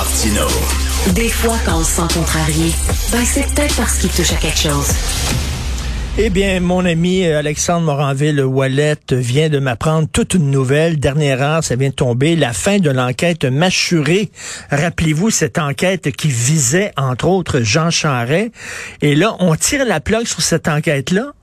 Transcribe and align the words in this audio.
Martino. 0.00 0.46
Des 1.14 1.28
fois, 1.28 1.58
quand 1.66 1.80
on 1.80 1.84
se 1.84 1.96
sent 1.96 2.14
contrarié, 2.14 2.72
ben 3.12 3.22
c'est 3.22 3.46
peut-être 3.52 3.76
parce 3.76 3.98
qu'il 3.98 4.08
touche 4.08 4.32
à 4.32 4.36
quelque 4.36 4.56
chose. 4.56 4.94
Eh 6.16 6.30
bien, 6.30 6.58
mon 6.60 6.86
ami 6.86 7.26
Alexandre 7.26 7.84
Moranville 7.84 8.40
Wallet 8.40 8.96
vient 9.10 9.50
de 9.50 9.58
m'apprendre 9.58 10.08
toute 10.10 10.32
une 10.32 10.50
nouvelle. 10.50 10.98
Dernière 10.98 11.42
heure, 11.42 11.62
ça 11.62 11.76
vient 11.76 11.90
de 11.90 11.94
tomber. 11.94 12.34
La 12.34 12.54
fin 12.54 12.78
de 12.78 12.88
l'enquête 12.88 13.44
mâchurée. 13.44 14.30
Rappelez-vous 14.70 15.28
cette 15.28 15.58
enquête 15.58 16.10
qui 16.12 16.28
visait, 16.28 16.92
entre 16.96 17.26
autres, 17.28 17.60
Jean 17.60 17.90
Charret. 17.90 18.52
Et 19.02 19.14
là, 19.14 19.36
on 19.38 19.54
tire 19.54 19.84
la 19.84 20.00
plaque 20.00 20.28
sur 20.28 20.40
cette 20.40 20.66
enquête-là 20.66 21.34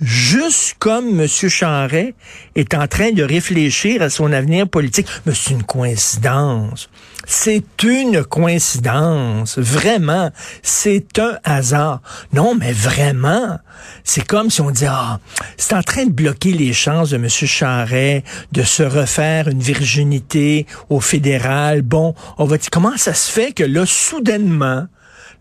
juste 0.00 0.76
comme 0.78 1.20
M. 1.20 1.26
Charret 1.26 2.14
est 2.54 2.74
en 2.74 2.86
train 2.86 3.12
de 3.12 3.22
réfléchir 3.22 4.02
à 4.02 4.10
son 4.10 4.32
avenir 4.32 4.68
politique. 4.68 5.06
Mais 5.26 5.34
c'est 5.34 5.52
une 5.52 5.62
coïncidence. 5.62 6.88
C'est 7.26 7.64
une 7.82 8.24
coïncidence. 8.24 9.58
Vraiment. 9.58 10.30
C'est 10.62 11.18
un 11.18 11.38
hasard. 11.44 12.02
Non, 12.32 12.54
mais 12.54 12.72
vraiment. 12.72 13.58
C'est 14.02 14.26
comme 14.26 14.50
si 14.50 14.60
on 14.60 14.70
dit, 14.70 14.86
ah, 14.86 15.20
c'est 15.56 15.74
en 15.74 15.82
train 15.82 16.06
de 16.06 16.12
bloquer 16.12 16.52
les 16.52 16.72
chances 16.72 17.10
de 17.10 17.16
M. 17.16 17.28
Charret 17.28 18.24
de 18.52 18.62
se 18.62 18.82
refaire 18.82 19.48
une 19.48 19.60
virginité 19.60 20.66
au 20.90 21.00
fédéral. 21.00 21.82
Bon, 21.82 22.14
on 22.38 22.44
va 22.44 22.58
dire, 22.58 22.70
comment 22.70 22.96
ça 22.96 23.14
se 23.14 23.30
fait 23.30 23.52
que 23.52 23.64
là, 23.64 23.86
soudainement, 23.86 24.86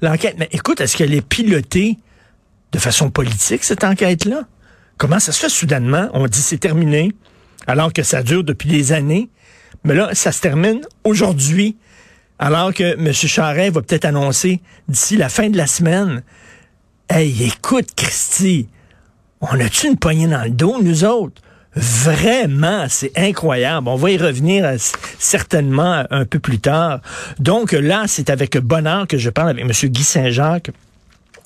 l'enquête, 0.02 0.36
mais 0.38 0.50
écoute, 0.52 0.82
est-ce 0.82 0.96
qu'elle 0.98 1.14
est 1.14 1.26
pilotée 1.26 1.98
de 2.74 2.80
façon 2.80 3.10
politique, 3.10 3.64
cette 3.64 3.84
enquête-là? 3.84 4.42
Comment 4.98 5.20
ça 5.20 5.32
se 5.32 5.40
fait 5.40 5.50
soudainement? 5.50 6.10
On 6.14 6.28
dit 6.28 6.42
c'est 6.42 6.58
terminé, 6.58 7.12
alors 7.68 7.94
que 7.94 8.04
ça 8.04 8.24
dure 8.24 8.44
depuis 8.44 8.70
des 8.70 8.92
années. 8.92 9.30
Mais 9.84 9.96
là, 9.96 10.10
ça 10.14 10.32
se 10.32 10.42
termine 10.42 10.82
aujourd'hui, 11.04 11.78
alors 12.40 12.74
que 12.74 12.96
M. 12.96 13.14
Charest 13.14 13.74
va 13.74 13.82
peut-être 13.82 14.06
annoncer 14.06 14.62
d'ici 14.88 15.18
la 15.18 15.30
fin 15.30 15.50
de 15.50 15.58
la 15.58 15.68
semaine. 15.68 16.24
Hey, 17.10 17.44
écoute, 17.44 17.90
Christy, 17.96 18.68
on 19.42 19.60
a-tu 19.60 19.88
une 19.88 19.98
poignée 19.98 20.28
dans 20.28 20.44
le 20.44 20.50
dos, 20.50 20.82
nous 20.82 21.04
autres? 21.04 21.42
Vraiment, 21.76 22.86
c'est 22.88 23.12
incroyable. 23.18 23.88
On 23.88 23.96
va 23.96 24.12
y 24.12 24.18
revenir 24.18 24.64
euh, 24.64 24.78
certainement 25.18 26.06
un 26.10 26.26
peu 26.26 26.40
plus 26.40 26.60
tard. 26.60 27.02
Donc 27.40 27.72
là, 27.72 28.04
c'est 28.08 28.30
avec 28.30 28.58
bonheur 28.58 29.08
que 29.08 29.18
je 29.18 29.30
parle 29.32 29.50
avec 29.50 29.64
M. 29.64 29.90
Guy 29.90 30.04
Saint-Jacques. 30.04 30.70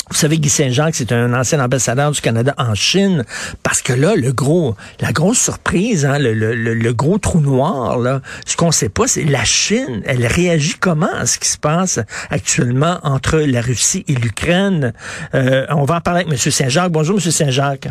Vous 0.10 0.16
savez, 0.16 0.40
Guy 0.40 0.50
Saint-Jacques, 0.50 0.96
c'est 0.96 1.12
un 1.12 1.34
ancien 1.34 1.60
ambassadeur 1.60 2.12
du 2.12 2.22
Canada 2.22 2.54
en 2.58 2.76
Chine, 2.76 3.26
parce 3.64 3.82
que 3.82 3.94
là, 3.94 4.16
le 4.16 4.32
gros, 4.32 4.76
la 5.02 5.12
grosse 5.12 5.40
surprise, 5.40 6.06
hein, 6.06 6.18
le, 6.20 6.92
gros 6.94 7.18
trou 7.18 7.42
noir, 7.42 7.98
là, 7.98 8.22
ce 8.46 8.56
qu'on 8.56 8.72
sait 8.72 8.90
pas, 8.90 9.08
c'est 9.08 9.26
la 9.26 9.44
Chine, 9.44 10.02
elle 10.06 10.26
réagit 10.26 10.76
comment 10.80 11.14
à 11.14 11.26
ce 11.26 11.40
qui 11.40 11.50
se 11.50 11.58
passe 11.58 12.00
actuellement 12.30 13.00
entre 13.04 13.38
la 13.40 13.62
Russie 13.62 14.06
et 14.08 14.16
l'Ukraine? 14.16 14.94
Euh, 15.36 15.66
on 15.70 15.84
va 15.84 15.96
en 15.96 16.02
parler 16.02 16.22
avec 16.22 16.34
M. 16.34 16.52
Saint-Jacques. 16.52 16.92
Bonjour, 16.92 17.18
M. 17.18 17.32
Saint-Jacques. 17.32 17.90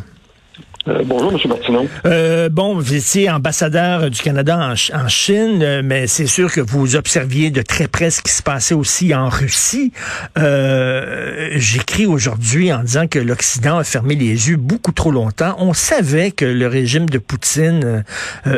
Euh, 0.89 1.03
bonjour, 1.05 1.33
M. 1.33 1.39
Martineau. 1.49 1.89
Euh, 2.05 2.49
bon, 2.49 2.77
vous 2.77 2.95
étiez 2.95 3.29
ambassadeur 3.29 4.09
du 4.09 4.21
Canada 4.21 4.73
en, 4.93 5.09
Chine, 5.09 5.61
euh, 5.63 5.83
mais 5.85 6.07
c'est 6.07 6.27
sûr 6.27 6.53
que 6.53 6.61
vous 6.61 6.95
observiez 6.95 7.51
de 7.51 7.61
très 7.63 7.89
près 7.89 8.11
ce 8.11 8.23
qui 8.23 8.31
se 8.31 8.43
passait 8.43 8.75
aussi 8.75 9.13
en 9.13 9.29
Russie. 9.29 9.93
Euh, 10.39 11.49
J'écris 11.57 12.07
aujourd'hui 12.07 12.73
en 12.73 12.85
disant 12.85 13.09
que 13.09 13.19
l'Occident 13.19 13.79
a 13.79 13.85
fermé 13.85 14.15
les 14.15 14.49
yeux 14.49 14.57
beaucoup 14.57 14.93
trop 14.93 15.11
longtemps. 15.11 15.57
On 15.59 15.73
savait 15.73 16.31
que 16.31 16.45
le 16.45 16.69
régime 16.69 17.09
de 17.09 17.19
Poutine 17.19 18.05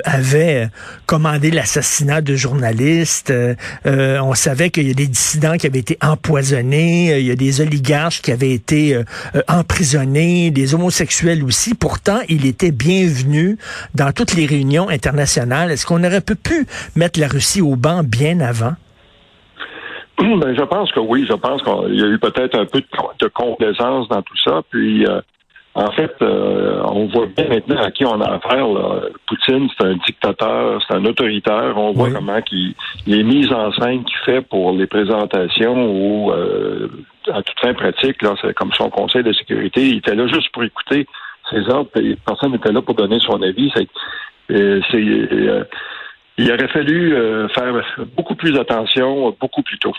avait 0.04 0.68
commandé 1.06 1.50
l'assassinat 1.50 2.20
de 2.20 2.34
journalistes. 2.36 3.32
on 3.84 4.34
savait 4.34 4.70
qu'il 4.70 4.88
y 4.88 4.90
a 4.90 4.94
des 4.94 5.06
dissidents 5.06 5.56
qui 5.56 5.66
avaient 5.66 5.78
été 5.78 5.96
empoisonnés. 6.02 7.18
Il 7.18 7.26
y 7.26 7.30
a 7.30 7.36
des 7.36 7.60
oligarches 7.60 8.22
qui 8.22 8.32
avaient 8.32 8.52
été 8.52 9.00
emprisonnés, 9.48 10.50
des 10.50 10.74
homosexuels 10.74 11.44
aussi. 11.44 11.74
Pourtant, 11.74 12.17
il 12.28 12.46
était 12.46 12.72
bienvenu 12.72 13.58
dans 13.94 14.12
toutes 14.12 14.34
les 14.34 14.46
réunions 14.46 14.88
internationales. 14.88 15.70
Est-ce 15.70 15.86
qu'on 15.86 16.04
aurait 16.04 16.20
pu 16.20 16.66
mettre 16.96 17.20
la 17.20 17.28
Russie 17.28 17.62
au 17.62 17.76
banc 17.76 18.02
bien 18.04 18.40
avant? 18.40 18.74
Ben, 20.18 20.54
je 20.56 20.64
pense 20.64 20.90
que 20.92 21.00
oui. 21.00 21.26
Je 21.28 21.34
pense 21.34 21.62
qu'il 21.62 21.94
y 21.94 22.02
a 22.02 22.06
eu 22.06 22.18
peut-être 22.18 22.58
un 22.58 22.66
peu 22.66 22.80
de, 23.20 23.28
complaisance 23.28 24.08
dans 24.08 24.22
tout 24.22 24.36
ça. 24.44 24.62
Puis, 24.68 25.06
euh, 25.06 25.20
en 25.74 25.92
fait, 25.92 26.12
euh, 26.22 26.82
on 26.86 27.06
voit 27.06 27.26
bien 27.26 27.48
maintenant 27.48 27.80
à 27.80 27.90
qui 27.92 28.04
on 28.04 28.20
a 28.20 28.34
affaire. 28.34 28.66
Poutine, 29.28 29.68
c'est 29.78 29.86
un 29.86 29.94
dictateur, 30.06 30.82
c'est 30.86 30.96
un 30.96 31.04
autoritaire. 31.04 31.74
On 31.76 31.92
voit 31.92 32.10
comment 32.10 32.40
il, 32.50 32.74
les 33.06 33.22
mises 33.22 33.52
en 33.52 33.70
scène 33.72 34.02
qu'il 34.04 34.16
fait 34.24 34.40
pour 34.40 34.72
les 34.72 34.88
présentations 34.88 35.88
ou 35.88 36.32
euh, 36.32 36.88
à 37.32 37.42
toute 37.42 37.60
fin 37.60 37.74
pratique, 37.74 38.22
là, 38.22 38.34
c'est 38.40 38.54
comme 38.54 38.72
son 38.72 38.90
conseil 38.90 39.22
de 39.22 39.32
sécurité. 39.32 39.86
Il 39.86 39.98
était 39.98 40.14
là 40.14 40.26
juste 40.26 40.50
pour 40.52 40.64
écouter 40.64 41.06
ses 41.50 41.68
ordres, 41.68 41.90
personne 42.26 42.52
n'était 42.52 42.72
là 42.72 42.82
pour 42.82 42.94
donner 42.94 43.18
son 43.20 43.40
avis. 43.42 43.70
C'est, 43.74 43.88
euh, 44.50 44.80
euh, 44.94 45.64
il 46.38 46.52
aurait 46.52 46.68
fallu 46.68 47.14
euh, 47.14 47.48
faire 47.48 47.74
beaucoup 48.16 48.34
plus 48.34 48.56
attention, 48.58 49.36
beaucoup 49.40 49.62
plus 49.62 49.78
tôt. 49.78 49.94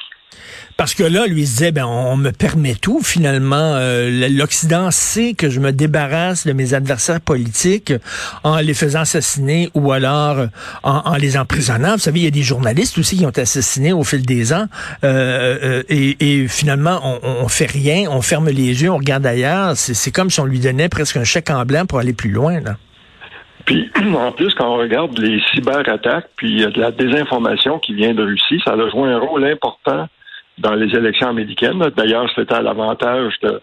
Parce 0.77 0.93
que 0.93 1.03
là, 1.03 1.27
lui 1.27 1.41
disait, 1.41 1.71
ben, 1.71 1.85
on 1.85 2.15
me 2.15 2.31
permet 2.31 2.75
tout. 2.75 3.01
Finalement, 3.03 3.77
l'Occident 4.29 4.91
sait 4.91 5.33
que 5.33 5.49
je 5.49 5.59
me 5.59 5.71
débarrasse 5.71 6.47
de 6.47 6.53
mes 6.53 6.73
adversaires 6.73 7.19
politiques 7.19 7.91
en 8.43 8.57
les 8.57 8.73
faisant 8.73 9.01
assassiner 9.01 9.69
ou 9.73 9.91
alors 9.91 10.47
en, 10.83 11.15
les 11.17 11.37
emprisonnant. 11.37 11.93
Vous 11.93 11.99
savez, 11.99 12.21
il 12.21 12.23
y 12.23 12.27
a 12.27 12.31
des 12.31 12.43
journalistes 12.43 12.97
aussi 12.97 13.17
qui 13.17 13.25
ont 13.25 13.29
été 13.29 13.41
assassinés 13.41 13.91
au 13.91 14.05
fil 14.05 14.25
des 14.25 14.53
ans. 14.53 14.67
et, 15.03 16.45
finalement, 16.47 17.01
on, 17.03 17.43
on 17.43 17.47
fait 17.49 17.69
rien, 17.69 18.09
on 18.09 18.21
ferme 18.21 18.47
les 18.47 18.81
yeux, 18.83 18.89
on 18.89 18.97
regarde 18.97 19.25
ailleurs. 19.25 19.75
C'est 19.75 20.11
comme 20.11 20.29
si 20.29 20.39
on 20.39 20.45
lui 20.45 20.59
donnait 20.59 20.87
presque 20.87 21.17
un 21.17 21.25
chèque 21.25 21.49
en 21.49 21.65
blanc 21.65 21.85
pour 21.87 21.99
aller 21.99 22.13
plus 22.13 22.31
loin. 22.31 22.61
Là. 22.61 22.77
Puis, 23.65 23.89
en 24.15 24.31
plus, 24.31 24.53
quand 24.55 24.73
on 24.73 24.77
regarde 24.77 25.17
les 25.19 25.41
cyberattaques, 25.51 26.29
puis 26.35 26.65
de 26.65 26.79
la 26.79 26.91
désinformation 26.91 27.79
qui 27.79 27.93
vient 27.93 28.13
de 28.13 28.23
Russie, 28.23 28.59
ça 28.65 28.73
a 28.73 28.89
joué 28.89 29.09
un 29.09 29.19
rôle 29.19 29.45
important 29.45 30.07
dans 30.59 30.73
les 30.73 30.93
élections 30.95 31.29
américaines. 31.29 31.79
D'ailleurs, 31.95 32.29
c'était 32.35 32.55
à 32.55 32.61
l'avantage 32.61 33.33
de, 33.41 33.61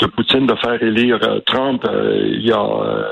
de, 0.00 0.06
Poutine 0.06 0.46
de 0.46 0.54
faire 0.56 0.82
élire 0.82 1.18
euh, 1.22 1.40
Trump 1.46 1.84
euh, 1.84 2.28
il 2.32 2.46
y 2.46 2.52
a 2.52 2.60
euh, 2.60 3.04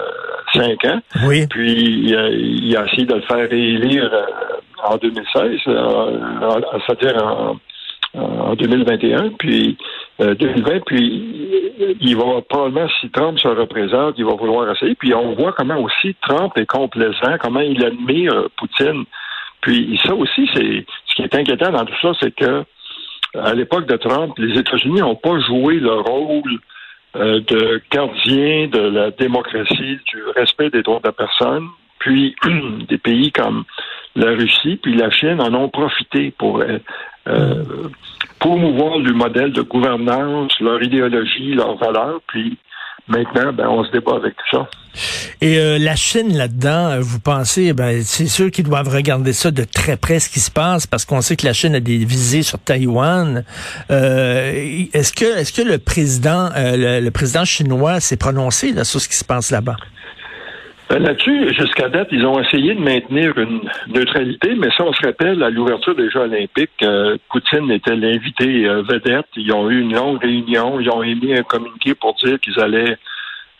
cinq 0.52 0.84
ans. 0.84 1.00
Oui. 1.26 1.46
Puis, 1.48 1.72
il 1.72 2.76
a, 2.76 2.84
essayé 2.84 3.06
de 3.06 3.14
le 3.14 3.22
faire 3.22 3.52
élire 3.52 4.10
en 4.84 4.96
2016, 4.96 5.60
c'est-à-dire 6.86 7.24
en, 7.24 7.56
en 8.14 8.54
2021. 8.54 9.30
Puis, 9.38 9.76
2020, 10.18 10.70
euh, 10.70 10.80
puis 10.86 11.96
il 12.00 12.16
va 12.16 12.40
probablement, 12.48 12.88
si 13.00 13.10
Trump 13.10 13.38
se 13.38 13.48
représente, 13.48 14.14
il 14.16 14.24
va 14.24 14.34
vouloir 14.34 14.70
essayer. 14.70 14.94
Puis 14.94 15.14
on 15.14 15.34
voit 15.34 15.52
comment 15.52 15.78
aussi 15.78 16.16
Trump 16.22 16.52
est 16.56 16.66
complaisant, 16.66 17.36
comment 17.40 17.60
il 17.60 17.84
admire 17.84 18.48
Poutine. 18.56 19.04
Puis 19.60 20.00
ça 20.04 20.14
aussi, 20.14 20.48
c'est 20.54 20.86
ce 21.06 21.14
qui 21.14 21.22
est 21.22 21.34
inquiétant 21.34 21.70
dans 21.70 21.84
tout 21.84 21.94
ça, 22.00 22.12
c'est 22.20 22.34
que 22.34 22.64
à 23.42 23.54
l'époque 23.54 23.86
de 23.86 23.96
Trump, 23.96 24.34
les 24.38 24.58
États-Unis 24.58 25.00
n'ont 25.00 25.16
pas 25.16 25.38
joué 25.40 25.78
le 25.78 25.94
rôle 26.00 26.58
euh, 27.16 27.40
de 27.40 27.80
gardien 27.90 28.68
de 28.68 28.80
la 28.80 29.10
démocratie, 29.10 29.98
du 30.12 30.22
respect 30.34 30.70
des 30.70 30.82
droits 30.82 31.00
de 31.00 31.06
la 31.06 31.12
personne. 31.12 31.66
Puis 31.98 32.36
des 32.88 32.98
pays 32.98 33.32
comme 33.32 33.64
la 34.14 34.30
Russie 34.30 34.76
puis 34.76 34.94
la 34.94 35.10
Chine 35.10 35.40
en 35.40 35.54
ont 35.54 35.68
profité 35.68 36.32
pour 36.38 36.62
euh, 37.28 37.62
promouvoir 38.38 38.98
le 38.98 39.12
modèle 39.12 39.52
de 39.52 39.62
gouvernance, 39.62 40.58
leur 40.60 40.82
idéologie, 40.82 41.54
leurs 41.54 41.76
valeurs, 41.76 42.20
puis 42.26 42.58
maintenant, 43.08 43.52
ben, 43.52 43.68
on 43.68 43.84
se 43.84 43.90
débat 43.90 44.16
avec 44.16 44.34
tout 44.36 44.56
ça. 44.56 44.68
Et 45.40 45.58
euh, 45.58 45.78
la 45.78 45.94
Chine 45.94 46.36
là-dedans, 46.36 46.90
euh, 46.90 47.00
vous 47.00 47.20
pensez, 47.20 47.72
ben, 47.72 48.02
c'est 48.02 48.26
sûr 48.26 48.50
qu'ils 48.50 48.64
doivent 48.64 48.88
regarder 48.88 49.32
ça 49.32 49.50
de 49.50 49.64
très 49.64 49.96
près 49.96 50.20
ce 50.20 50.28
qui 50.28 50.40
se 50.40 50.50
passe, 50.50 50.86
parce 50.86 51.04
qu'on 51.04 51.20
sait 51.20 51.36
que 51.36 51.46
la 51.46 51.52
Chine 51.52 51.74
a 51.74 51.80
des 51.80 52.04
visées 52.04 52.42
sur 52.42 52.58
Taïwan. 52.58 53.44
Euh, 53.90 54.86
est-ce 54.92 55.12
que, 55.12 55.38
est-ce 55.38 55.52
que 55.52 55.62
le 55.62 55.78
président, 55.78 56.50
le, 56.56 57.00
le, 57.00 57.10
président 57.10 57.44
chinois 57.44 58.00
s'est 58.00 58.16
prononcé 58.16 58.72
sur 58.84 59.00
ce 59.00 59.08
qui 59.08 59.16
se 59.16 59.24
passe 59.24 59.50
là-bas? 59.50 59.76
Ben, 60.88 61.02
là-dessus, 61.02 61.52
jusqu'à 61.52 61.88
date, 61.88 62.08
ils 62.12 62.24
ont 62.24 62.40
essayé 62.40 62.74
de 62.74 62.80
maintenir 62.80 63.36
une 63.38 63.60
neutralité, 63.88 64.54
mais 64.54 64.68
ça, 64.76 64.84
on 64.84 64.92
se 64.92 65.04
rappelle, 65.04 65.42
à 65.42 65.50
l'ouverture 65.50 65.96
des 65.96 66.08
Jeux 66.10 66.20
olympiques, 66.20 66.70
euh, 66.82 67.16
Poutine 67.28 67.70
était 67.72 67.96
l'invité 67.96 68.68
euh, 68.68 68.82
vedette. 68.82 69.26
Ils 69.34 69.52
ont 69.52 69.68
eu 69.68 69.80
une 69.80 69.94
longue 69.94 70.22
réunion, 70.22 70.78
ils 70.78 70.88
ont 70.88 71.02
émis 71.02 71.34
un 71.34 71.42
communiqué 71.42 71.94
pour 71.94 72.14
dire 72.14 72.38
qu'ils 72.38 72.60
allaient 72.60 72.96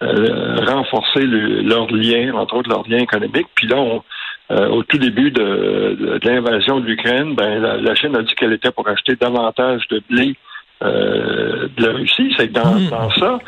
euh, 0.03 0.57
renforcer 0.67 1.25
leurs 1.25 1.91
liens, 1.91 2.33
entre 2.35 2.59
autres 2.59 2.71
leurs 2.71 2.89
liens 2.89 2.99
économiques. 2.99 3.49
Puis 3.57 3.67
là, 3.67 3.83
au 4.71 4.83
tout 4.85 4.99
début 4.99 5.33
de, 5.33 6.21
l'invasion 6.23 6.79
de 6.79 6.87
l'Ukraine, 6.87 7.35
ben, 7.35 7.59
la, 7.59 7.95
Chine 7.97 8.15
a 8.15 8.23
dit 8.23 8.35
qu'elle 8.37 8.53
était 8.53 8.71
pour 8.71 8.87
acheter 8.87 9.17
davantage 9.17 9.89
de 9.89 10.01
blé 10.09 10.37
de 10.81 11.83
la 11.83 11.93
Russie. 11.93 12.33
C'est 12.37 12.49
que 12.49 12.53
dans, 12.53 12.75
hmm. 12.77 12.89
dans 12.91 13.11
ça, 13.11 13.39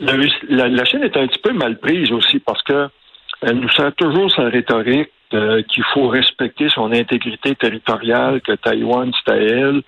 la, 0.00 0.68
la, 0.68 0.84
Chine 0.84 1.02
est 1.02 1.16
un 1.16 1.26
petit 1.26 1.38
peu 1.38 1.54
mal 1.54 1.78
prise 1.78 2.12
aussi 2.12 2.40
parce 2.40 2.62
que 2.62 2.88
elle 3.42 3.60
nous 3.60 3.70
sert 3.70 3.94
toujours 3.94 4.30
sa 4.30 4.44
rhétorique 4.44 5.10
qu'il 5.30 5.84
faut 5.92 6.08
respecter 6.08 6.68
son 6.68 6.92
intégrité 6.92 7.54
territoriale, 7.54 8.40
que 8.40 8.52
Taïwan, 8.52 9.10
c'est 9.12 9.32
à 9.32 9.36
elle, 9.36 9.82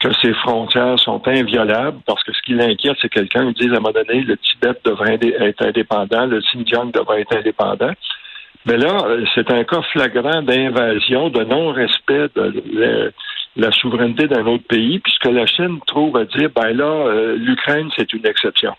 que 0.00 0.12
ses 0.14 0.32
frontières 0.32 0.98
sont 0.98 1.26
inviolables, 1.28 1.98
parce 2.06 2.24
que 2.24 2.32
ce 2.32 2.42
qui 2.42 2.54
l'inquiète, 2.54 2.96
c'est 3.00 3.08
quelqu'un 3.08 3.52
qui 3.52 3.66
dit 3.66 3.74
à 3.74 3.76
un 3.76 3.80
moment 3.80 3.92
donné, 3.92 4.22
le 4.22 4.36
Tibet 4.36 4.72
devrait 4.84 5.18
être 5.22 5.64
indépendant, 5.64 6.26
le 6.26 6.40
Xinjiang 6.40 6.90
devrait 6.90 7.20
être 7.20 7.36
indépendant. 7.36 7.92
Mais 8.66 8.76
là, 8.76 9.06
c'est 9.34 9.50
un 9.50 9.64
cas 9.64 9.82
flagrant 9.92 10.42
d'invasion, 10.42 11.30
de 11.30 11.44
non-respect 11.44 12.28
de 12.34 13.12
la 13.56 13.72
souveraineté 13.72 14.26
d'un 14.26 14.46
autre 14.46 14.66
pays, 14.68 14.98
puisque 14.98 15.26
la 15.26 15.46
Chine 15.46 15.78
trouve 15.86 16.16
à 16.16 16.24
dire, 16.24 16.50
ben 16.54 16.76
là, 16.76 16.84
euh, 16.84 17.36
l'Ukraine, 17.36 17.90
c'est 17.96 18.12
une 18.12 18.26
exception. 18.26 18.74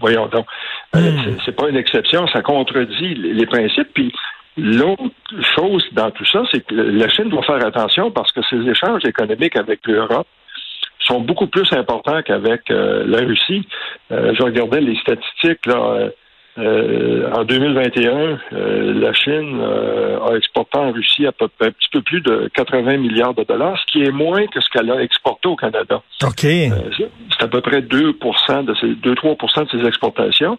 Voyons 0.00 0.26
donc, 0.26 0.46
euh, 0.94 0.98
hmm. 0.98 1.38
c'est 1.44 1.56
pas 1.56 1.68
une 1.68 1.76
exception, 1.76 2.26
ça 2.28 2.42
contredit 2.42 3.14
les, 3.14 3.46
principes. 3.46 3.88
Puis 3.94 4.12
l'autre 4.56 5.02
chose 5.56 5.84
dans 5.92 6.10
tout 6.10 6.26
ça, 6.26 6.42
c'est 6.52 6.66
que 6.66 6.74
la 6.74 7.08
Chine 7.08 7.28
doit 7.28 7.42
faire 7.42 7.64
attention 7.64 8.10
parce 8.10 8.32
que 8.32 8.40
ses 8.48 8.68
échanges 8.68 9.04
économiques 9.04 9.56
avec 9.56 9.86
l'Europe 9.86 10.26
sont 11.00 11.20
beaucoup 11.20 11.46
plus 11.46 11.72
importants 11.72 12.22
qu'avec 12.22 12.70
euh, 12.70 13.04
la 13.06 13.18
Russie. 13.18 13.66
je 14.10 14.42
regardais 14.42 14.80
les 14.80 14.96
statistiques 14.96 15.66
là. 15.66 16.10
Euh, 16.58 17.30
en 17.32 17.44
2021, 17.44 18.38
euh, 18.52 18.94
la 18.94 19.12
Chine 19.12 19.60
euh, 19.60 20.18
a 20.20 20.36
exporté 20.36 20.78
en 20.78 20.90
Russie 20.90 21.26
à 21.26 21.32
peu 21.32 21.48
près 21.48 21.68
un 21.68 21.70
petit 21.70 21.88
peu 21.92 22.00
plus 22.00 22.22
de 22.22 22.50
80 22.54 22.96
milliards 22.96 23.34
de 23.34 23.44
dollars, 23.44 23.78
ce 23.78 23.92
qui 23.92 24.02
est 24.02 24.10
moins 24.10 24.46
que 24.46 24.60
ce 24.60 24.70
qu'elle 24.70 24.90
a 24.90 25.02
exporté 25.02 25.48
au 25.48 25.56
Canada. 25.56 26.00
OK. 26.24 26.40
c'est 26.40 27.42
à 27.42 27.48
peu 27.48 27.60
près 27.60 27.82
2 27.82 28.12
de 28.12 28.74
ses 28.74 28.86
2-3% 28.86 29.64
de 29.64 29.78
ses 29.78 29.86
exportations. 29.86 30.58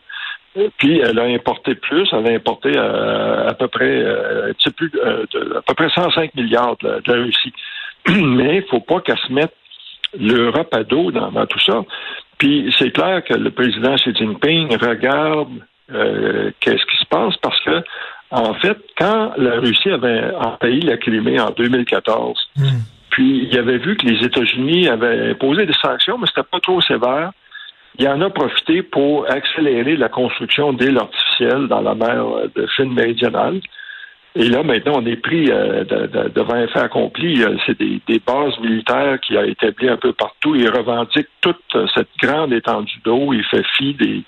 Puis 0.77 0.99
elle 0.99 1.19
a 1.19 1.23
importé 1.23 1.75
plus, 1.75 2.07
elle 2.11 2.27
a 2.27 2.31
importé 2.31 2.75
à, 2.77 3.53
peu 3.57 3.67
près 3.67 4.03
plus 4.75 4.91
à 5.03 5.61
peu 5.61 5.73
près 5.75 5.89
105 5.89 6.33
milliards 6.35 6.77
de, 6.81 7.01
la 7.05 7.13
Russie. 7.13 7.53
Mais 8.09 8.57
il 8.57 8.63
faut 8.69 8.79
pas 8.79 9.01
qu'elle 9.01 9.19
se 9.19 9.31
mette 9.31 9.53
l'Europe 10.19 10.73
à 10.73 10.83
dos 10.83 11.11
dans, 11.11 11.31
dans 11.31 11.45
tout 11.45 11.59
ça. 11.59 11.83
Puis 12.39 12.73
c'est 12.77 12.91
clair 12.91 13.23
que 13.23 13.33
le 13.33 13.51
président 13.51 13.95
Xi 13.95 14.15
Jinping 14.15 14.75
regarde 14.77 15.49
euh, 15.91 16.51
qu'est-ce 16.59 16.85
qui 16.85 16.97
se 16.97 17.05
passe? 17.05 17.35
Parce 17.41 17.59
que 17.61 17.83
en 18.29 18.53
fait, 18.55 18.77
quand 18.97 19.33
la 19.37 19.59
Russie 19.59 19.89
avait 19.89 20.31
envahi 20.35 20.81
la 20.81 20.97
Crimée 20.97 21.39
en 21.39 21.51
2014, 21.51 22.37
hmm. 22.57 22.63
puis 23.09 23.47
il 23.49 23.57
avait 23.57 23.77
vu 23.77 23.95
que 23.95 24.05
les 24.05 24.25
États-Unis 24.25 24.89
avaient 24.89 25.31
imposé 25.31 25.65
des 25.65 25.73
sanctions, 25.81 26.17
mais 26.17 26.27
c'était 26.27 26.47
pas 26.49 26.59
trop 26.59 26.81
sévère. 26.81 27.31
Il 27.99 28.07
en 28.07 28.21
a 28.21 28.29
profité 28.29 28.83
pour 28.83 29.31
accélérer 29.31 29.95
la 29.95 30.09
construction 30.09 30.73
d'îles 30.73 30.97
artificielles 30.97 31.67
dans 31.67 31.81
la 31.81 31.95
mer 31.95 32.25
de 32.53 32.67
Chine 32.75 32.93
méridionale. 32.93 33.61
Et 34.35 34.49
là, 34.49 34.61
maintenant, 34.61 35.01
on 35.01 35.05
est 35.07 35.15
pris 35.15 35.49
euh, 35.49 35.83
devant 36.35 36.53
un 36.53 36.67
fait 36.67 36.79
accompli. 36.79 37.41
Euh, 37.41 37.55
c'est 37.65 37.79
des, 37.79 38.21
bases 38.23 38.59
militaires 38.59 39.19
qui 39.19 39.35
a 39.35 39.45
établi 39.45 39.89
un 39.89 39.97
peu 39.97 40.13
partout. 40.13 40.53
Il 40.53 40.69
revendique 40.69 41.27
toute 41.41 41.75
cette 41.95 42.09
grande 42.21 42.53
étendue 42.53 42.99
d'eau. 43.03 43.33
Il 43.33 43.43
fait 43.45 43.65
fi 43.75 43.95
des, 43.95 44.23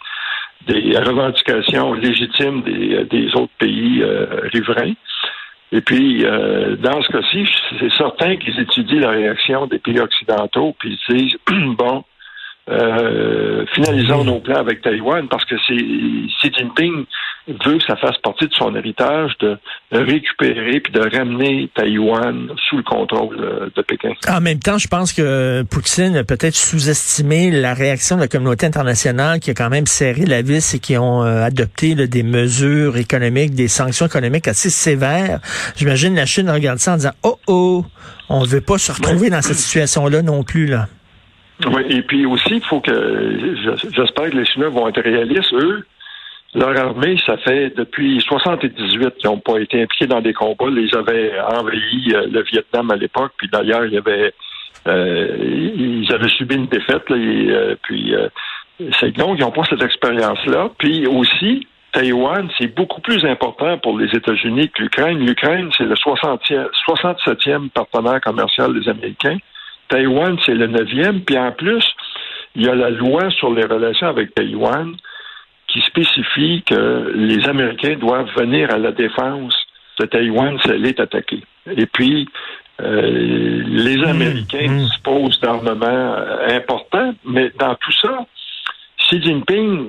des 0.68 0.98
revendications 0.98 1.94
légitimes 1.94 2.62
des, 2.64 3.36
autres 3.36 3.54
pays 3.58 4.02
euh, 4.02 4.42
riverains. 4.54 4.94
Et 5.72 5.82
puis, 5.82 6.26
euh, 6.26 6.76
dans 6.78 7.02
ce 7.02 7.10
cas-ci, 7.10 7.48
c'est 7.80 7.92
certain 7.94 8.38
qu'ils 8.38 8.60
étudient 8.60 9.02
la 9.02 9.12
réaction 9.12 9.68
des 9.68 9.80
pays 9.80 10.00
occidentaux, 10.00 10.76
puis 10.80 11.00
ils 11.10 11.16
disent, 11.16 11.38
bon, 11.78 12.04
euh, 12.70 13.66
finalisons 13.74 14.24
nos 14.24 14.40
plans 14.40 14.60
avec 14.60 14.82
Taïwan 14.82 15.28
parce 15.28 15.46
que 15.46 15.56
c'est 15.68 15.76
Xi 15.76 16.54
Jinping 16.56 17.06
veut 17.66 17.78
que 17.78 17.84
ça 17.86 17.96
fasse 17.96 18.18
partie 18.18 18.48
de 18.48 18.54
son 18.54 18.76
héritage 18.76 19.32
de 19.40 19.58
récupérer 19.92 20.80
puis 20.80 20.92
de 20.92 21.02
ramener 21.02 21.70
Taïwan 21.74 22.50
sous 22.70 22.78
le 22.78 22.84
contrôle 22.84 23.72
de, 23.76 23.82
Pékin. 23.82 24.12
En 24.28 24.42
même 24.42 24.60
temps, 24.60 24.78
je 24.78 24.88
pense 24.88 25.14
que 25.14 25.64
Poutine 25.64 26.16
a 26.18 26.24
peut-être 26.24 26.56
sous-estimé 26.56 27.50
la 27.50 27.74
réaction 27.74 28.18
de 28.18 28.22
la 28.22 28.28
communauté 28.28 28.66
internationale 28.66 29.40
qui 29.40 29.50
a 29.52 29.54
quand 29.54 29.70
même 29.70 29.88
serré 29.88 30.26
la 30.26 30.42
vis 30.42 30.76
et 30.76 30.80
qui 30.80 30.98
ont 30.98 31.24
euh, 31.24 31.44
adopté 31.44 31.96
des 31.96 32.24
mesures 32.24 32.98
économiques, 32.98 33.56
des 33.56 33.68
sanctions 33.68 34.06
économiques 34.06 34.48
assez 34.48 34.70
sévères. 34.70 35.40
J'imagine 35.76 36.16
la 36.16 36.26
Chine 36.26 36.50
regarde 36.50 36.80
ça 36.80 36.94
en 36.94 36.96
disant 36.98 37.14
oh 37.24 37.40
oh, 37.48 37.86
on 38.30 38.42
ne 38.42 38.48
veut 38.48 38.62
pas 38.62 38.78
se 38.78 38.92
retrouver 38.92 39.30
dans 39.30 39.42
cette 39.42 39.58
situation-là 39.58 40.22
non 40.22 40.44
plus 40.44 40.68
là. 40.68 40.88
Oui, 41.66 41.82
et 41.90 42.02
puis 42.04 42.26
aussi, 42.26 42.56
il 42.56 42.64
faut 42.64 42.80
que 42.80 43.38
j'espère 43.94 44.30
que 44.30 44.38
les 44.38 44.46
Chinois 44.46 44.70
vont 44.70 44.88
être 44.88 45.02
réalistes. 45.02 45.54
Eux, 45.54 45.86
leur 46.56 46.78
armée, 46.80 47.16
ça 47.26 47.38
fait 47.38 47.76
depuis 47.76 48.22
78 48.22 49.16
qu'ils 49.18 49.30
n'ont 49.30 49.40
pas 49.40 49.60
été 49.60 49.84
impliqués 49.84 50.08
dans 50.08 50.22
des 50.22 50.34
combats. 50.34 50.66
Ils 50.70 50.96
avaient 50.96 51.40
envahi 51.40 52.14
euh, 52.14 52.28
le 52.28 52.44
Vietnam 52.44 52.90
à 52.92 52.96
l'époque, 52.96 53.34
puis 53.38 53.48
d'ailleurs, 53.52 53.86
il 53.86 53.94
y 53.94 53.98
avait 53.98 54.34
euh, 54.88 55.38
ils 55.76 56.12
avaient 56.12 56.30
subi 56.30 56.56
une 56.56 56.68
défaite, 56.68 57.08
là, 57.10 57.18
et, 57.18 57.50
euh, 57.52 57.76
puis 57.84 58.14
c'est 59.00 59.12
donc 59.12 59.38
ils 59.38 59.42
n'ont 59.42 59.52
pas 59.52 59.66
cette 59.70 59.84
expérience-là. 59.84 60.70
Puis 60.78 61.06
aussi, 61.06 61.68
Taïwan, 61.92 62.50
c'est 62.58 62.74
beaucoup 62.74 63.02
plus 63.02 63.24
important 63.26 63.78
pour 63.78 63.98
les 64.00 64.08
États-Unis 64.16 64.70
que 64.70 64.84
l'Ukraine. 64.84 65.20
L'Ukraine, 65.20 65.70
c'est 65.78 65.84
le 65.84 65.96
67e 65.96 67.70
partenaire 67.70 68.22
commercial 68.22 68.74
des 68.80 68.88
Américains. 68.90 69.38
Taïwan, 69.90 70.38
c'est 70.46 70.54
le 70.54 70.68
neuvième. 70.68 71.22
Puis 71.22 71.38
en 71.38 71.52
plus, 71.52 71.84
il 72.56 72.66
y 72.66 72.70
a 72.70 72.76
la 72.76 72.90
loi 72.90 73.30
sur 73.32 73.54
les 73.54 73.66
relations 73.66 74.08
avec 74.08 74.34
Taïwan 74.34 74.96
qui 75.72 75.82
spécifie 75.82 76.64
que 76.66 77.12
les 77.16 77.48
Américains 77.48 77.96
doivent 77.96 78.32
venir 78.36 78.74
à 78.74 78.78
la 78.78 78.92
défense 78.92 79.56
de 80.00 80.06
Taïwan 80.06 80.58
si 80.62 80.72
elle 80.72 80.86
est 80.86 81.00
attaquée. 81.00 81.44
Et 81.70 81.86
puis, 81.86 82.28
euh, 82.82 83.64
les 83.68 83.98
mmh, 83.98 84.06
Américains 84.06 84.70
mmh. 84.70 84.80
disposent 84.80 85.40
d'armements 85.42 86.16
euh, 86.18 86.58
importants, 86.58 87.14
mais 87.26 87.52
dans 87.60 87.76
tout 87.76 87.92
ça, 88.02 88.26
Xi 89.00 89.22
Jinping, 89.22 89.88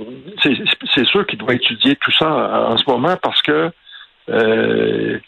c'est 0.94 1.06
sûr 1.06 1.26
qu'il 1.26 1.38
doit 1.38 1.54
étudier 1.54 1.96
tout 1.96 2.12
ça 2.12 2.68
en, 2.70 2.76
ce 2.76 2.88
moment 2.88 3.16
parce 3.22 3.42
que 3.42 3.70
euh, 4.30 5.18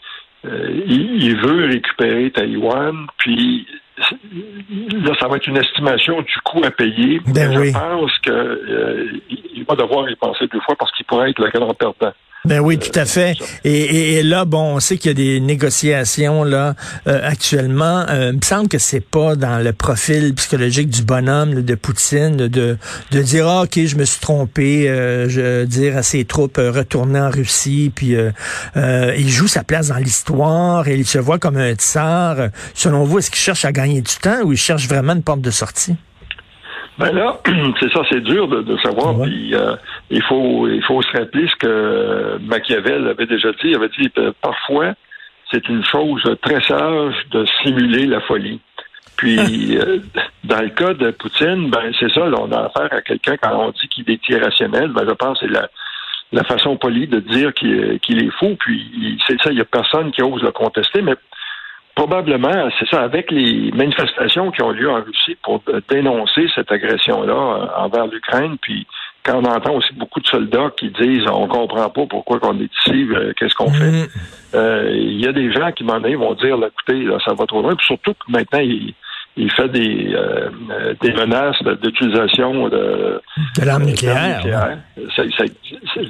il, 0.87 1.35
veut 1.37 1.65
récupérer 1.65 2.31
Taïwan, 2.31 3.07
puis 3.17 3.67
là, 3.97 5.13
ça 5.19 5.27
va 5.27 5.37
être 5.37 5.47
une 5.47 5.57
estimation 5.57 6.21
du 6.21 6.33
coût 6.43 6.61
à 6.63 6.71
payer. 6.71 7.21
Ben 7.27 7.51
je 7.53 7.71
pense 7.71 8.17
qu'il 8.19 8.33
euh, 8.33 9.07
va 9.67 9.75
devoir 9.75 10.09
y 10.09 10.15
penser 10.15 10.47
deux 10.51 10.61
fois 10.61 10.75
parce 10.77 10.91
qu'il 10.91 11.05
pourrait 11.05 11.31
être 11.31 11.39
le 11.39 11.49
grand 11.49 11.73
perdant. 11.73 12.13
Ben 12.45 12.59
oui, 12.59 12.77
tout 12.77 12.91
à 12.99 13.05
fait. 13.05 13.37
Et, 13.63 14.17
et, 14.17 14.23
là, 14.23 14.43
bon, 14.43 14.75
on 14.75 14.79
sait 14.81 14.97
qu'il 14.97 15.11
y 15.11 15.11
a 15.11 15.13
des 15.13 15.39
négociations 15.39 16.43
là 16.43 16.73
euh, 17.07 17.21
actuellement. 17.23 18.05
Euh, 18.09 18.31
il 18.33 18.39
me 18.39 18.41
semble 18.41 18.67
que 18.67 18.79
c'est 18.79 18.99
pas 18.99 19.37
dans 19.37 19.63
le 19.63 19.71
profil 19.71 20.35
psychologique 20.35 20.89
du 20.89 21.03
bonhomme 21.03 21.61
de 21.61 21.75
Poutine 21.75 22.35
de 22.35 22.77
de 23.11 23.21
dire 23.21 23.47
ah, 23.47 23.61
ok, 23.61 23.85
je 23.85 23.95
me 23.95 24.03
suis 24.03 24.19
trompé, 24.19 24.89
euh, 24.89 25.29
je 25.29 25.63
dire 25.63 25.95
à 25.95 26.03
ses 26.03 26.25
troupes 26.25 26.57
retourner 26.57 27.21
en 27.21 27.29
Russie, 27.29 27.93
puis 27.95 28.17
il 28.75 29.29
joue 29.29 29.47
sa 29.47 29.63
place 29.63 29.87
dans 29.87 29.97
l'histoire 29.97 30.85
et 30.89 30.95
il 30.95 31.05
se 31.05 31.19
voit 31.19 31.39
comme 31.39 31.55
un 31.55 31.75
tsar. 31.75 32.49
Selon 32.73 33.05
vous, 33.05 33.19
est-ce 33.19 33.31
qu'il 33.31 33.39
cherche 33.39 33.63
à 33.63 33.71
gagner 33.71 34.01
du 34.01 34.15
temps 34.21 34.41
ou 34.43 34.51
il 34.51 34.57
cherche 34.57 34.89
vraiment 34.89 35.13
une 35.13 35.23
porte 35.23 35.39
de 35.39 35.51
sortie? 35.51 35.95
Ben 36.97 37.11
là, 37.11 37.39
c'est 37.79 37.91
ça, 37.91 38.01
c'est 38.09 38.21
dur 38.21 38.47
de, 38.47 38.77
savoir. 38.77 39.15
Euh, 39.19 39.75
il 40.09 40.21
faut 40.23 40.67
il 40.67 40.83
faut 40.83 41.01
se 41.01 41.17
rappeler 41.17 41.47
ce 41.47 41.55
que 41.55 42.37
Machiavel 42.41 43.07
avait 43.07 43.25
déjà 43.25 43.51
dit. 43.51 43.69
Il 43.69 43.75
avait 43.75 43.89
dit 43.89 44.11
euh, 44.17 44.31
parfois 44.41 44.93
c'est 45.51 45.67
une 45.69 45.83
chose 45.85 46.23
très 46.41 46.61
sage 46.61 47.15
de 47.31 47.45
simuler 47.61 48.05
la 48.05 48.21
folie. 48.21 48.59
Puis 49.17 49.77
euh, 49.77 49.99
dans 50.43 50.61
le 50.61 50.69
cas 50.69 50.93
de 50.93 51.11
Poutine, 51.11 51.69
ben 51.69 51.91
c'est 51.99 52.11
ça, 52.11 52.21
on 52.23 52.51
a 52.51 52.65
affaire 52.65 52.89
à 52.91 53.01
quelqu'un 53.01 53.37
quand 53.37 53.55
on 53.55 53.71
dit 53.71 53.87
qu'il 53.87 54.09
est 54.09 54.29
irrationnel, 54.29 54.89
ben 54.89 55.05
je 55.07 55.13
pense 55.13 55.39
que 55.39 55.47
c'est 55.47 55.53
la 55.53 55.69
la 56.31 56.43
façon 56.43 56.77
polie 56.77 57.07
de 57.07 57.19
dire 57.19 57.53
qu'il 57.53 58.23
est 58.23 58.31
fou, 58.39 58.55
puis 58.59 59.19
c'est 59.27 59.39
ça, 59.39 59.51
il 59.51 59.55
n'y 59.55 59.61
a 59.61 59.65
personne 59.65 60.11
qui 60.11 60.23
ose 60.23 60.41
le 60.41 60.51
contester, 60.51 61.03
mais 61.03 61.13
Probablement, 61.95 62.69
c'est 62.79 62.87
ça, 62.89 63.03
avec 63.03 63.29
les 63.29 63.71
manifestations 63.71 64.49
qui 64.49 64.63
ont 64.63 64.71
lieu 64.71 64.89
en 64.89 65.03
Russie 65.03 65.37
pour 65.43 65.61
dénoncer 65.89 66.47
cette 66.55 66.71
agression-là 66.71 67.33
euh, 67.33 67.83
envers 67.83 68.07
l'Ukraine, 68.07 68.57
puis 68.59 68.87
quand 69.23 69.39
on 69.39 69.45
entend 69.45 69.75
aussi 69.75 69.93
beaucoup 69.93 70.19
de 70.19 70.25
soldats 70.25 70.71
qui 70.75 70.89
disent 70.89 71.25
on 71.31 71.47
comprend 71.47 71.89
pas 71.91 72.05
pourquoi 72.07 72.39
on 72.41 72.59
est 72.59 72.71
ici, 72.79 73.07
euh, 73.11 73.31
qu'est-ce 73.37 73.53
qu'on 73.53 73.69
fait, 73.69 73.91
mm. 73.91 74.07
euh, 74.55 74.91
il 74.91 75.23
y 75.23 75.27
a 75.27 75.33
des 75.33 75.53
gens 75.53 75.71
qui 75.71 75.83
m'en 75.83 75.99
vont 75.99 76.33
dire 76.33 76.55
écoutez, 76.55 77.03
là, 77.03 77.19
ça 77.23 77.35
va 77.35 77.45
trop 77.45 77.61
loin, 77.61 77.75
puis 77.75 77.85
surtout 77.85 78.13
que 78.13 78.31
maintenant 78.31 78.61
il, 78.61 78.95
il 79.37 79.51
fait 79.51 79.69
des, 79.69 80.15
des 80.99 81.13
menaces 81.13 81.61
d'utilisation 81.81 82.69
de, 82.69 83.21
de 83.59 83.65
l'arme 83.65 83.83
nucléaire. 83.83 84.41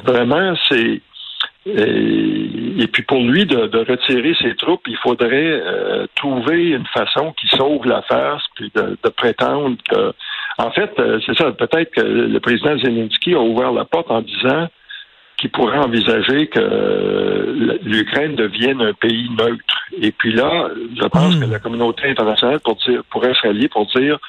vraiment, 0.06 0.54
c'est 0.70 1.02
et, 1.66 2.88
puis 2.92 3.04
pour 3.04 3.22
lui 3.22 3.46
de, 3.46 3.78
retirer 3.90 4.36
ses 4.42 4.56
troupes, 4.56 4.86
il 4.88 4.98
faudrait 4.98 5.62
euh, 5.64 6.06
trouver 6.16 6.70
une 6.70 6.86
façon 6.88 7.34
qui 7.34 7.48
sauve 7.56 7.86
la 7.86 8.02
face, 8.02 8.42
puis 8.56 8.72
de, 8.76 9.10
prétendre 9.10 9.78
que, 9.90 10.14
en 10.58 10.72
fait, 10.72 10.92
euh, 11.00 11.20
c'est 11.26 11.38
ça. 11.38 11.52
Peut-être 11.52 11.92
que 11.92 12.02
le 12.02 12.40
président 12.40 12.78
Zelensky 12.78 13.34
a 13.34 13.40
ouvert 13.40 13.72
la 13.72 13.86
porte 13.86 14.12
en 14.12 14.22
disant 14.22 14.68
qui 15.38 15.48
pourrait 15.48 15.80
envisager 15.80 16.48
que 16.48 17.80
l'Ukraine 17.84 18.36
devienne 18.36 18.82
un 18.82 18.94
pays 18.94 19.30
neutre. 19.38 19.90
Et 20.02 20.12
puis 20.12 20.32
là, 20.32 20.70
je 20.96 21.06
pense 21.08 21.36
que 21.36 21.46
la 21.46 21.60
communauté 21.60 22.10
internationale 22.10 22.60
pour 22.62 22.76
dire, 22.76 23.04
pourrait 23.10 23.34
se 23.34 23.48
rallier 23.48 23.68
pour 23.68 23.86
dire 23.88 24.20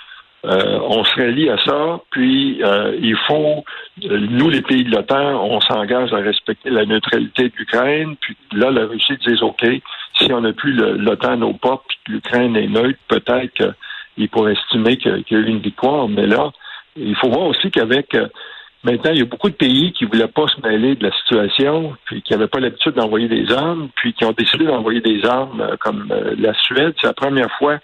euh, 0.44 0.78
on 0.82 1.04
se 1.04 1.14
rallie 1.16 1.48
à 1.48 1.56
ça, 1.58 2.00
puis 2.10 2.62
euh, 2.62 2.96
il 3.00 3.16
faut, 3.26 3.64
nous 4.02 4.50
les 4.50 4.62
pays 4.62 4.84
de 4.84 4.90
l'OTAN, 4.90 5.42
on 5.42 5.60
s'engage 5.60 6.12
à 6.12 6.18
respecter 6.18 6.70
la 6.70 6.84
neutralité 6.84 7.44
de 7.44 7.52
l'Ukraine, 7.56 8.16
puis 8.20 8.36
là, 8.52 8.70
la 8.70 8.86
Russie 8.86 9.16
dit 9.26 9.38
OK, 9.42 9.64
si 10.18 10.32
on 10.32 10.42
n'a 10.42 10.52
plus 10.52 10.72
l'OTAN 10.72 11.40
au 11.42 11.54
pas, 11.54 11.82
puis 11.88 11.98
que 12.04 12.12
l'Ukraine 12.12 12.56
est 12.56 12.68
neutre, 12.68 12.98
peut-être 13.08 13.52
qu'il 13.54 14.28
pourrait 14.28 14.52
estimer 14.52 14.96
qu'il 14.96 15.24
y 15.30 15.34
a 15.34 15.38
eu 15.38 15.46
une 15.46 15.60
victoire, 15.60 16.08
mais 16.08 16.26
là, 16.26 16.50
il 16.96 17.16
faut 17.16 17.28
voir 17.28 17.46
aussi 17.46 17.70
qu'avec 17.70 18.14
euh, 18.14 18.28
Maintenant, 18.84 19.12
il 19.12 19.18
y 19.18 19.22
a 19.22 19.24
beaucoup 19.24 19.48
de 19.48 19.54
pays 19.54 19.92
qui 19.94 20.04
ne 20.04 20.10
voulaient 20.10 20.28
pas 20.28 20.46
se 20.46 20.60
mêler 20.60 20.94
de 20.94 21.04
la 21.04 21.16
situation, 21.16 21.96
puis 22.04 22.20
qui 22.20 22.34
n'avaient 22.34 22.48
pas 22.48 22.60
l'habitude 22.60 22.92
d'envoyer 22.92 23.28
des 23.28 23.50
armes, 23.50 23.88
puis 23.96 24.12
qui 24.12 24.26
ont 24.26 24.32
décidé 24.32 24.66
d'envoyer 24.66 25.00
des 25.00 25.24
armes, 25.24 25.62
euh, 25.62 25.76
comme 25.80 26.06
euh, 26.10 26.34
la 26.38 26.52
Suède. 26.52 26.94
C'est 27.00 27.06
la 27.06 27.14
première 27.14 27.50
fois 27.52 27.78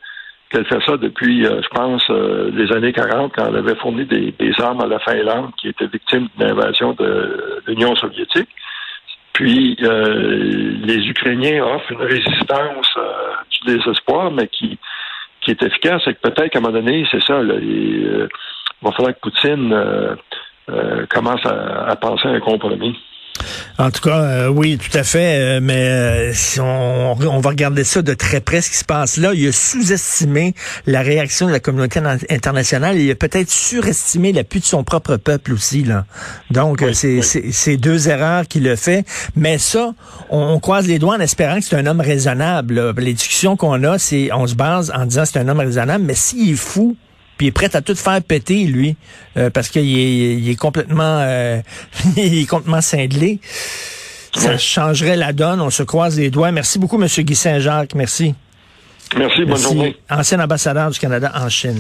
qu'elle 0.51 0.67
fait 0.67 0.81
ça 0.85 0.97
depuis, 0.97 1.45
je 1.45 1.69
pense, 1.69 2.09
les 2.09 2.73
années 2.73 2.93
40, 2.93 3.33
quand 3.35 3.47
elle 3.47 3.57
avait 3.57 3.77
fourni 3.77 4.05
des, 4.05 4.35
armes 4.59 4.81
à 4.81 4.87
la 4.87 4.99
Finlande, 4.99 5.53
qui 5.61 5.69
était 5.69 5.87
victime 5.87 6.29
d'une 6.37 6.51
invasion 6.51 6.93
de 6.93 7.63
l'Union 7.67 7.95
soviétique. 7.95 8.49
Puis 9.33 9.77
les 9.81 11.09
Ukrainiens 11.09 11.65
offrent 11.65 11.93
une 11.93 12.03
résistance 12.03 12.99
du 13.51 13.77
désespoir, 13.77 14.33
mais 14.33 14.49
qui, 14.49 14.79
qui 15.41 15.53
est 15.53 15.63
efficace. 15.63 16.03
Et 16.07 16.15
que 16.15 16.21
peut-être 16.21 16.51
qu'à 16.51 16.59
un 16.59 16.63
moment 16.63 16.75
donné, 16.75 17.07
c'est 17.11 17.23
ça, 17.23 17.41
il 17.43 18.29
va 18.83 18.93
falloir 18.93 19.15
que 19.15 19.21
Poutine 19.21 19.73
euh, 20.71 21.07
commence 21.09 21.45
à, 21.47 21.97
penser 21.97 22.29
à 22.29 22.33
un 22.33 22.41
compromis. 22.41 22.97
En 23.81 23.91
tout 23.91 24.03
cas, 24.03 24.21
euh, 24.21 24.49
oui, 24.49 24.77
tout 24.77 24.95
à 24.95 25.03
fait. 25.03 25.39
Euh, 25.39 25.61
mais 25.63 26.35
si 26.35 26.61
on, 26.61 27.15
va 27.15 27.49
regarder 27.49 27.83
ça 27.83 28.03
de 28.03 28.13
très 28.13 28.41
près, 28.41 28.61
ce 28.61 28.69
qui 28.69 28.77
se 28.77 28.85
passe 28.85 29.17
là, 29.17 29.33
il 29.33 29.49
a 29.49 29.53
sous-estimé 29.53 30.55
la 30.87 31.01
réaction 31.01 31.47
de 31.47 31.53
la 31.53 31.61
communauté 31.61 31.99
internationale 32.29 32.99
et 32.99 33.05
il 33.05 33.11
a 33.11 33.15
peut-être 33.15 33.51
surestimé 33.51 34.35
l'appui 34.35 34.61
de 34.61 34.67
son 34.67 34.85
propre 34.85 35.17
peuple 35.17 35.55
aussi. 35.55 35.83
Là. 35.83 36.05
Donc, 36.51 36.85
c'est 36.93 37.77
deux 37.79 38.11
erreurs 38.11 38.47
qu'il 38.47 38.69
a 38.69 38.77
fait. 38.77 39.07
Mais 39.35 39.57
ça, 39.57 39.95
on, 40.29 40.61
croise 40.61 40.87
les 40.87 40.99
doigts 40.99 41.15
en 41.15 41.21
espérant 41.21 41.57
que 41.59 41.65
c'est 41.65 41.77
un 41.77 41.87
homme 41.87 42.03
raisonnable. 42.03 42.93
Les 42.99 43.15
discussions 43.15 43.57
qu'on 43.57 43.83
a, 43.85 43.99
c'est 43.99 44.31
on 44.31 44.47
se 44.47 44.57
base 44.57 44.93
en 44.95 45.07
disant 45.07 45.25
c'est 45.25 45.39
un 45.39 45.49
homme 45.49 45.61
raisonnable. 45.61 46.05
Mais 46.05 46.15
s'il 46.15 46.53
est 46.53 46.55
fou, 46.55 46.97
puis 47.41 47.47
il 47.47 47.49
est 47.49 47.53
prêt 47.53 47.75
à 47.75 47.81
tout 47.81 47.95
faire 47.95 48.21
péter, 48.23 48.65
lui, 48.65 48.97
euh, 49.39 49.49
parce 49.49 49.71
qu'il 49.71 49.99
est, 49.99 50.35
il 50.35 50.51
est 50.51 50.57
complètement 50.57 51.21
euh, 51.23 51.63
il 52.19 52.43
est 52.43 52.45
complètement 52.45 52.83
cinglé. 52.83 53.41
Ça 54.35 54.59
changerait 54.59 55.17
la 55.17 55.33
donne. 55.33 55.63
On 55.63 55.71
se 55.71 55.83
croise 55.83 56.19
les 56.19 56.29
doigts. 56.29 56.53
Merci 56.53 56.79
beaucoup, 56.79 57.03
M. 57.03 57.09
Guy 57.09 57.35
Saint-Jacques. 57.35 57.95
Merci. 57.95 58.35
Merci, 59.17 59.47
bonne 59.47 59.57
journée. 59.57 59.97
Ancien 60.11 60.39
ambassadeur 60.39 60.91
du 60.91 60.99
Canada 60.99 61.33
en 61.35 61.49
Chine. 61.49 61.79